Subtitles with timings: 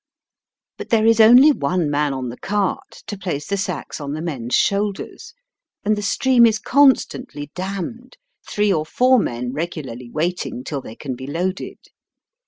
[0.79, 4.21] But there is only one man on the cart to place the sacks on the
[4.23, 5.35] men's shoulders,
[5.85, 8.17] and the stream is constantly dammed,
[8.49, 11.77] three or four men regularly waiting till they can be loaded.